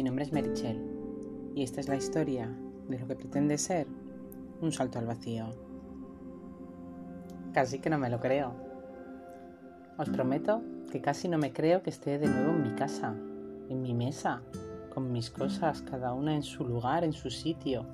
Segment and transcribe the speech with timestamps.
[0.00, 0.80] Mi nombre es Merichel
[1.54, 2.50] y esta es la historia
[2.88, 3.86] de lo que pretende ser
[4.62, 5.50] un salto al vacío.
[7.52, 8.54] Casi que no me lo creo.
[9.98, 13.14] Os prometo que casi no me creo que esté de nuevo en mi casa,
[13.68, 14.40] en mi mesa,
[14.88, 17.84] con mis cosas, cada una en su lugar, en su sitio,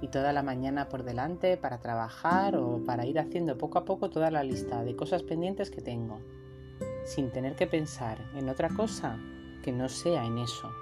[0.00, 4.10] y toda la mañana por delante para trabajar o para ir haciendo poco a poco
[4.10, 6.18] toda la lista de cosas pendientes que tengo,
[7.04, 9.16] sin tener que pensar en otra cosa
[9.62, 10.72] que no sea en eso.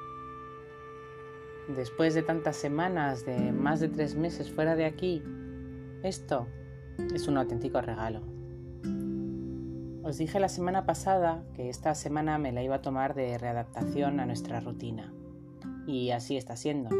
[1.68, 5.22] Después de tantas semanas, de más de tres meses fuera de aquí,
[6.02, 6.46] esto
[7.14, 8.20] es un auténtico regalo.
[10.02, 14.20] Os dije la semana pasada que esta semana me la iba a tomar de readaptación
[14.20, 15.14] a nuestra rutina.
[15.86, 16.90] Y así está siendo.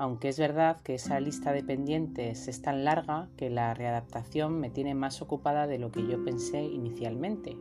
[0.00, 4.70] Aunque es verdad que esa lista de pendientes es tan larga que la readaptación me
[4.70, 7.56] tiene más ocupada de lo que yo pensé inicialmente.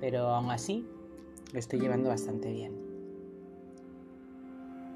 [0.00, 0.84] Pero aún así,
[1.52, 2.83] lo estoy llevando bastante bien.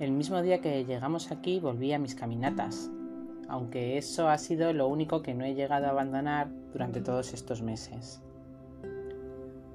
[0.01, 2.89] El mismo día que llegamos aquí volví a mis caminatas,
[3.49, 7.63] aunque eso ha sido lo único que no he llegado a abandonar durante todos estos
[7.63, 8.23] meses.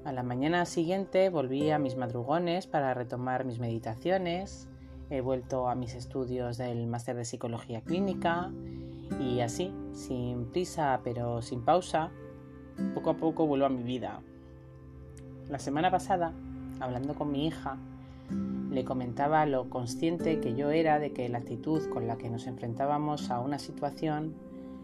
[0.05, 4.69] A la mañana siguiente volví a mis madrugones para retomar mis meditaciones,
[5.09, 8.49] he vuelto a mis estudios del máster de psicología clínica
[9.19, 12.11] y así, sin prisa pero sin pausa,
[12.93, 14.21] poco a poco vuelvo a mi vida.
[15.49, 16.31] La semana pasada
[16.79, 17.77] hablando con mi hija,
[18.71, 22.47] le comentaba lo consciente que yo era de que la actitud con la que nos
[22.47, 24.33] enfrentábamos a una situación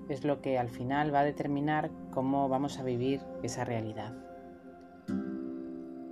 [0.09, 4.13] es lo que al final va a determinar cómo vamos a vivir esa realidad.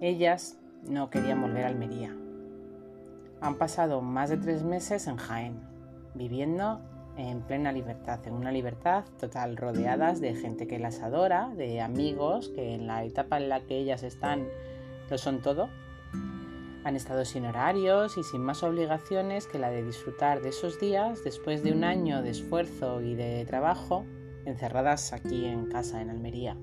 [0.02, 2.16] Ellas no querían volver a Almería.
[3.42, 5.60] Han pasado más de tres meses en Jaén,
[6.14, 6.82] viviendo
[7.18, 12.50] en plena libertad, en una libertad total, rodeadas de gente que las adora, de amigos
[12.50, 14.48] que en la etapa en la que ellas están
[15.10, 15.70] lo son todo.
[16.84, 21.24] Han estado sin horarios y sin más obligaciones que la de disfrutar de esos días
[21.24, 24.06] después de un año de esfuerzo y de trabajo
[24.46, 26.56] encerradas aquí en casa en Almería.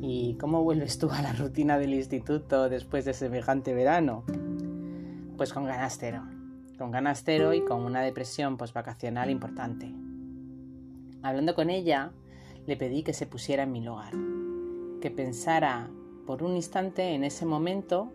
[0.00, 4.24] ¿Y cómo vuelves tú a la rutina del instituto después de semejante verano?
[5.36, 6.22] Pues con ganastero,
[6.78, 9.92] con ganastero y con una depresión postvacacional importante.
[11.22, 12.12] Hablando con ella,
[12.66, 14.12] le pedí que se pusiera en mi lugar,
[15.00, 15.90] que pensara
[16.26, 18.12] por un instante en ese momento,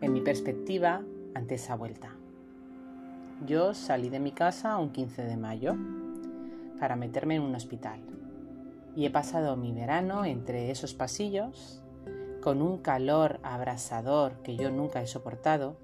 [0.00, 1.02] en mi perspectiva,
[1.34, 2.10] ante esa vuelta.
[3.46, 5.76] Yo salí de mi casa un 15 de mayo
[6.80, 8.00] para meterme en un hospital
[8.96, 11.82] y he pasado mi verano entre esos pasillos
[12.42, 15.76] con un calor abrasador que yo nunca he soportado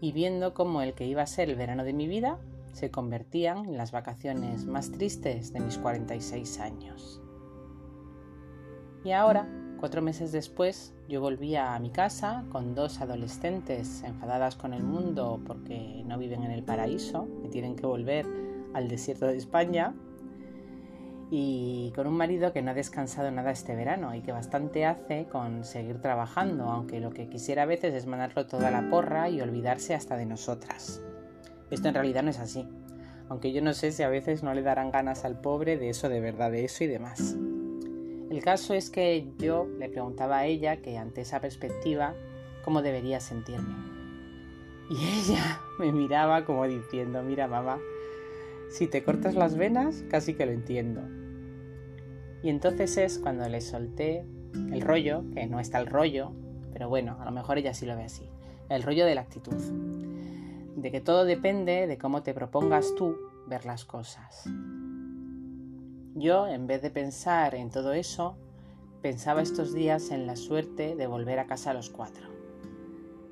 [0.00, 2.38] y viendo cómo el que iba a ser el verano de mi vida
[2.72, 7.20] se convertían en las vacaciones más tristes de mis 46 años.
[9.04, 9.48] Y ahora
[9.78, 15.40] Cuatro meses después yo volvía a mi casa con dos adolescentes enfadadas con el mundo
[15.46, 18.26] porque no viven en el paraíso y tienen que volver
[18.74, 19.94] al desierto de España
[21.30, 25.26] y con un marido que no ha descansado nada este verano y que bastante hace
[25.26, 29.40] con seguir trabajando, aunque lo que quisiera a veces es mandarlo toda la porra y
[29.40, 31.02] olvidarse hasta de nosotras.
[31.70, 32.66] Esto en realidad no es así,
[33.28, 36.08] aunque yo no sé si a veces no le darán ganas al pobre de eso
[36.08, 37.36] de verdad, de eso y demás.
[38.30, 42.14] El caso es que yo le preguntaba a ella que ante esa perspectiva,
[42.62, 43.74] cómo debería sentirme.
[44.90, 44.96] Y
[45.30, 47.78] ella me miraba como diciendo, mira mamá,
[48.70, 51.00] si te cortas las venas, casi que lo entiendo.
[52.42, 54.24] Y entonces es cuando le solté
[54.54, 56.32] el rollo, que no está el rollo,
[56.72, 58.28] pero bueno, a lo mejor ella sí lo ve así,
[58.68, 59.56] el rollo de la actitud,
[60.76, 64.48] de que todo depende de cómo te propongas tú ver las cosas.
[66.18, 68.34] Yo, en vez de pensar en todo eso,
[69.02, 72.26] pensaba estos días en la suerte de volver a casa a los cuatro,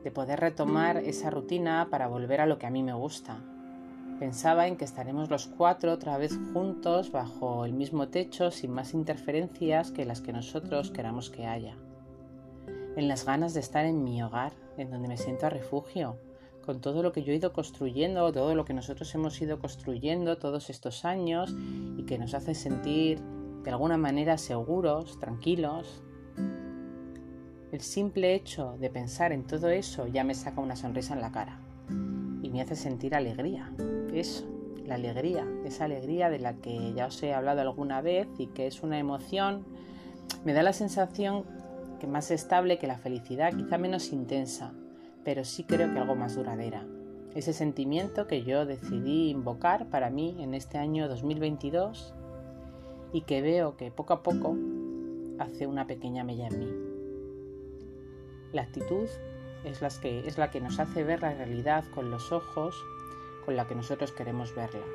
[0.05, 3.43] de poder retomar esa rutina para volver a lo que a mí me gusta.
[4.21, 8.94] Pensaba en que estaremos los cuatro otra vez juntos bajo el mismo techo sin más
[8.94, 11.75] interferencias que las que nosotros queramos que haya.
[12.94, 16.19] En las ganas de estar en mi hogar, en donde me siento a refugio,
[16.67, 20.37] con todo lo que yo he ido construyendo, todo lo que nosotros hemos ido construyendo
[20.37, 21.55] todos estos años
[22.06, 23.20] que nos hace sentir
[23.64, 26.03] de alguna manera seguros, tranquilos.
[27.73, 31.32] El simple hecho de pensar en todo eso ya me saca una sonrisa en la
[31.32, 31.61] cara
[32.43, 33.73] y me hace sentir alegría.
[34.14, 34.47] Eso,
[34.85, 38.67] la alegría, esa alegría de la que ya os he hablado alguna vez y que
[38.67, 39.67] es una emoción,
[40.44, 41.44] me da la sensación
[41.99, 44.73] que más estable que la felicidad, quizá menos intensa,
[45.25, 46.87] pero sí creo que algo más duradera.
[47.37, 52.15] Ese sentimiento que yo decidí invocar para mí en este año 2022
[53.12, 54.56] y que veo que poco a poco
[55.38, 56.69] hace una pequeña mella en mí.
[58.55, 59.06] La actitud
[59.67, 62.75] es, que, es la que nos hace ver la realidad con los ojos
[63.44, 64.87] con la que nosotros queremos verla.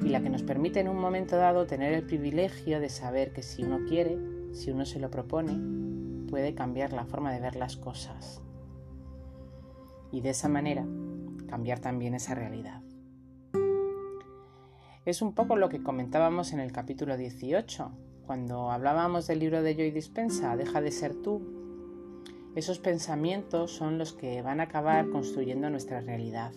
[0.00, 3.42] Y la que nos permite en un momento dado tener el privilegio de saber que
[3.42, 4.16] si uno quiere,
[4.52, 8.40] si uno se lo propone, puede cambiar la forma de ver las cosas.
[10.12, 10.86] Y de esa manera
[11.48, 12.82] cambiar también esa realidad.
[15.04, 17.90] Es un poco lo que comentábamos en el capítulo 18,
[18.26, 21.40] cuando hablábamos del libro de Joy Dispensa, Deja de ser tú.
[22.54, 26.52] Esos pensamientos son los que van a acabar construyendo nuestra realidad.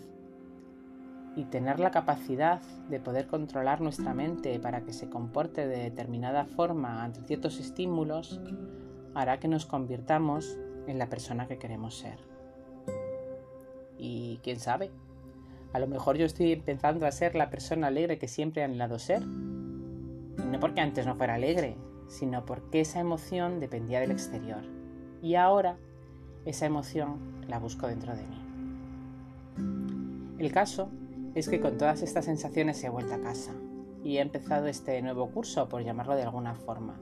[1.37, 6.43] Y tener la capacidad de poder controlar nuestra mente para que se comporte de determinada
[6.43, 8.41] forma ante ciertos estímulos
[9.15, 12.30] hará que nos convirtamos en la persona que queremos ser.
[14.01, 14.91] Y quién sabe,
[15.73, 18.99] a lo mejor yo estoy empezando a ser la persona alegre que siempre he anhelado
[18.99, 19.25] ser.
[19.25, 21.77] No porque antes no fuera alegre,
[22.07, 24.63] sino porque esa emoción dependía del exterior.
[25.21, 25.77] Y ahora
[26.45, 28.41] esa emoción la busco dentro de mí.
[30.39, 30.89] El caso
[31.35, 33.53] es que con todas estas sensaciones he vuelto a casa
[34.03, 36.99] y he empezado este nuevo curso, por llamarlo de alguna forma.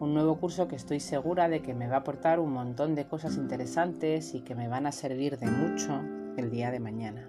[0.00, 3.06] Un nuevo curso que estoy segura de que me va a aportar un montón de
[3.06, 6.00] cosas interesantes y que me van a servir de mucho
[6.36, 7.28] el día de mañana.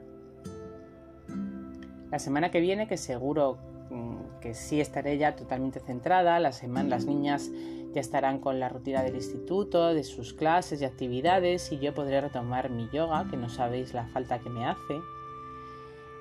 [2.11, 3.57] La semana que viene, que seguro
[3.89, 7.49] mm, que sí estaré ya totalmente centrada, la semana, las niñas
[7.91, 12.21] ya estarán con la rutina del instituto, de sus clases y actividades y yo podré
[12.21, 15.01] retomar mi yoga, que no sabéis la falta que me hace.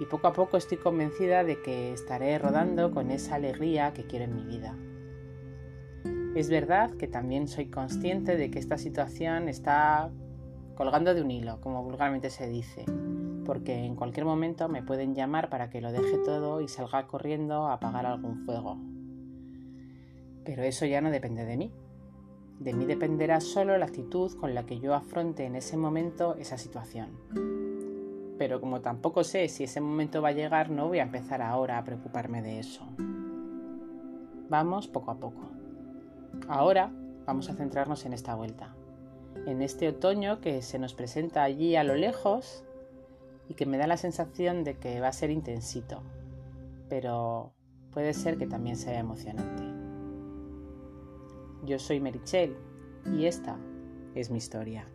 [0.00, 4.24] Y poco a poco estoy convencida de que estaré rodando con esa alegría que quiero
[4.24, 4.74] en mi vida.
[6.34, 10.10] Es verdad que también soy consciente de que esta situación está
[10.76, 12.84] colgando de un hilo, como vulgarmente se dice,
[13.44, 17.66] porque en cualquier momento me pueden llamar para que lo deje todo y salga corriendo
[17.66, 18.78] a apagar algún fuego.
[20.44, 21.72] Pero eso ya no depende de mí.
[22.60, 26.58] De mí dependerá solo la actitud con la que yo afronte en ese momento esa
[26.58, 27.08] situación.
[28.38, 31.78] Pero como tampoco sé si ese momento va a llegar, no voy a empezar ahora
[31.78, 32.86] a preocuparme de eso.
[34.48, 35.50] Vamos poco a poco.
[36.48, 36.92] Ahora
[37.26, 38.74] vamos a centrarnos en esta vuelta,
[39.46, 42.64] en este otoño que se nos presenta allí a lo lejos
[43.48, 46.02] y que me da la sensación de que va a ser intensito,
[46.88, 47.52] pero
[47.92, 49.64] puede ser que también sea emocionante.
[51.64, 52.56] Yo soy Merichel
[53.04, 53.58] y esta
[54.14, 54.86] es mi historia.